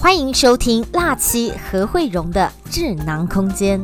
[0.00, 3.78] 欢迎收听辣妻何慧荣的智囊空间。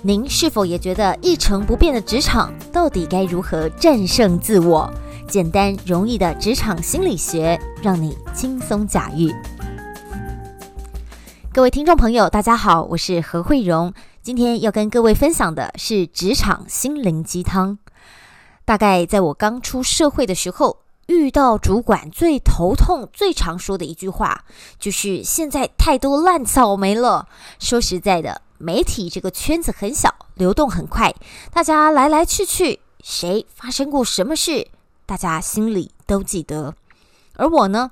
[0.00, 4.90] 您是否也觉得一成不变的职场到底该如何战胜自我？
[5.28, 9.30] 简单容易的职场心理学，让你轻松驾驭。
[11.52, 13.92] 各位听众朋友，大家好，我是何慧荣。
[14.22, 17.76] 今天要跟各位分享的是职场心灵鸡汤。
[18.64, 20.78] 大概在我刚出社会的时候，
[21.08, 24.44] 遇到主管最头痛、最常说的一句话，
[24.78, 27.26] 就是现在太多烂草莓了。
[27.58, 31.14] 说实在的，媒体这个圈子很小，流动很快，
[31.50, 34.68] 大家来来去去，谁发生过什么事，
[35.06, 36.74] 大家心里都记得。
[37.36, 37.90] 而我呢，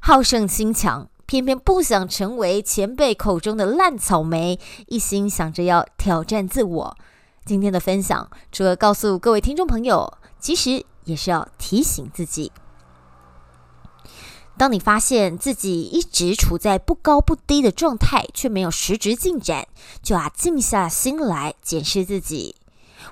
[0.00, 1.08] 好胜心强。
[1.26, 6.96] 偏偏不想成为前辈口中的烂草莓，一心想着要挑战自我。
[7.44, 12.50] 今天的分享除了告诉各位听众朋友，其实也是要提醒自己：
[14.58, 19.68] 当你发现自己一直处在不高不低的状态，却没有实质进展，
[20.02, 22.56] 就要静下心来检视自己。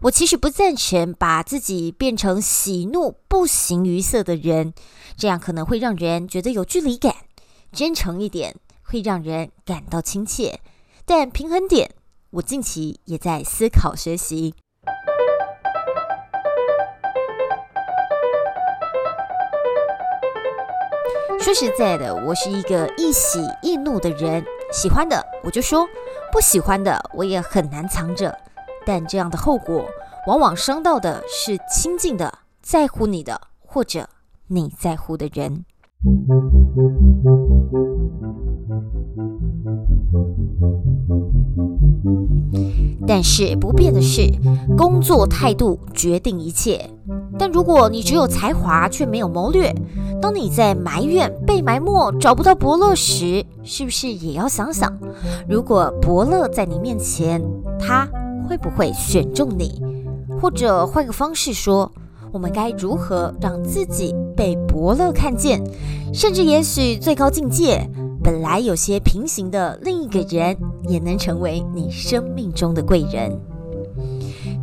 [0.03, 4.75] 我其实不赞成把自己变成喜怒不形于色的人，
[5.17, 7.15] 这样可能会让人觉得有距离感。
[7.73, 10.61] 真诚一点会让人感到亲切，
[11.05, 11.95] 但平衡点，
[12.31, 14.55] 我近期也在思考学习。
[21.41, 25.87] 说实在的，我是一个易喜易怒的人，喜欢的我就说，
[26.33, 28.37] 不喜欢的我也很难藏着。
[28.85, 29.85] 但这样的后果，
[30.27, 34.09] 往往伤到的是亲近的、在乎你的，或者
[34.49, 35.65] 你在乎的人。
[43.07, 44.31] 但是不变的是，
[44.77, 46.91] 工作态度决定一切。
[47.39, 49.75] 但如果你只有才华却没有谋略，
[50.21, 54.93] 当你在埋怨被埋没找不到伯乐时，是不是也要想想，
[55.49, 57.43] 如果伯乐在你面前，
[57.79, 58.09] 他
[58.49, 59.83] 会不会选中你？
[60.41, 61.93] 或者换个方式说。
[62.33, 65.63] 我们该如何让自己被伯乐看见？
[66.13, 67.89] 甚至也许最高境界，
[68.23, 70.55] 本来有些平行的另一个人，
[70.89, 73.41] 也能成为你生命中的贵人。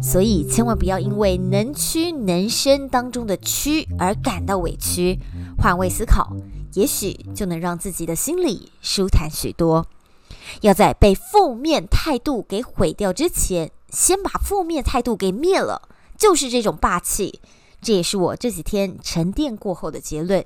[0.01, 5.19] 所以千万不要因为能屈能伸当中的屈而感到委屈，
[5.57, 6.35] 换位思考，
[6.73, 9.85] 也许就能让自己的心里舒坦许多。
[10.61, 15.83] 要在被负面态度给毁掉之前，先把负面态度给灭了，
[16.17, 17.39] 就是这种霸气。
[17.81, 20.45] 这也是我这几天沉淀过后的结论。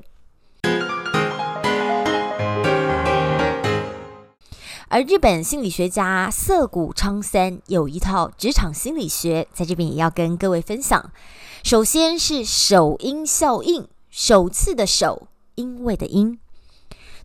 [4.90, 11.12] 而日本心理学家涩谷昌三有一套职场心理学，在这边也要跟各位分享。
[11.62, 16.40] 首先是首因效应，首次的首，因为的因。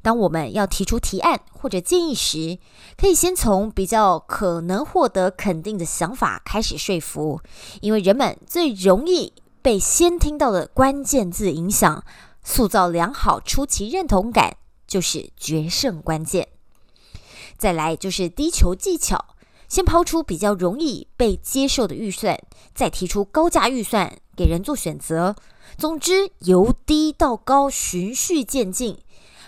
[0.03, 2.59] 当我们要提出提案或者建议时，
[2.97, 7.41] 可以先从比较可能获得肯定的想法开始说服，
[7.81, 9.33] 因为人们最容易。
[9.63, 12.05] 被先听到的关键字影响，
[12.43, 14.57] 塑造良好初期认同感，
[14.89, 16.49] 就是决胜关键。
[17.63, 19.25] 再来就是低球技巧，
[19.69, 22.37] 先抛出比较容易被接受的预算，
[22.75, 25.37] 再提出高价预算给人做选择。
[25.79, 28.99] 总之，由低到高，循序渐进，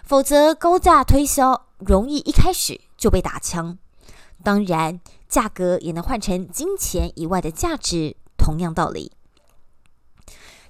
[0.05, 3.77] 否则高价推销容易一开始就被打枪。
[4.45, 9.11] 当然，价格也能换成金钱以外的价值，同样道理。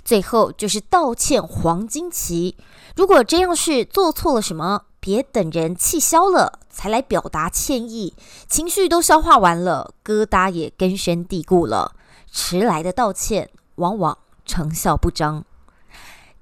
[0.02, 2.56] 最后就是道歉黄金期。
[2.96, 8.14] 如果这样是做错了什么，别等人气消了才来表达歉意，
[8.48, 11.92] 情绪都消化完了，疙瘩也根深蒂固了，
[12.30, 15.44] 迟来的道歉往往成效不彰。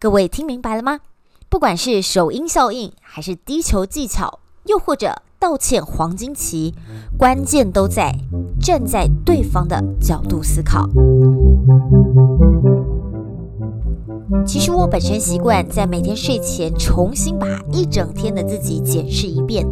[0.00, 1.00] 各位听明白了吗？
[1.48, 6.75] 不管是首因效应，还是低球技巧，又或者道歉黄金期，
[7.19, 8.12] 关键都在
[8.60, 10.88] 站在对方的角度思考。
[14.47, 19.67] 其实我本身习惯在每天睡前重新把一整天的自己检视一遍，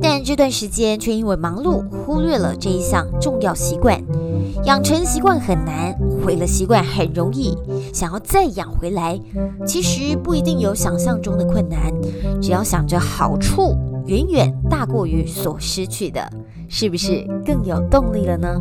[0.00, 4.02] 但这段时间却因为忙碌忽略了这一项重要习惯。
[4.64, 5.94] 养成习惯很难，
[6.24, 7.56] 毁了习惯很容易。
[7.92, 9.18] 想要再养回来，
[9.66, 11.92] 其实不一定有想象中的困难，
[12.42, 13.76] 只要想着好处
[14.06, 16.28] 远远大过于所失去的，
[16.68, 18.60] 是不是更有动力了呢？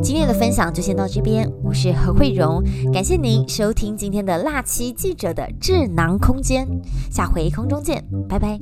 [0.00, 2.62] 今天的分享就先到这边，我是何慧荣，
[2.92, 6.66] 感谢您收听今天的辣七记者的智囊空间，
[7.10, 8.58] 下回空中见，拜拜。